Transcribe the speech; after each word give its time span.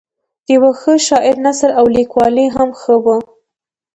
د 0.45 0.47
یوه 0.55 0.71
ښه 0.79 0.93
شاعر 1.07 1.35
نثر 1.45 1.69
او 1.79 1.85
لیکوالي 1.97 2.45
هم 2.55 2.69
ښه 2.81 2.95
وه. 3.03 3.17